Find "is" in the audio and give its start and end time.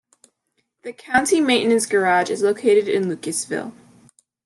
2.31-2.41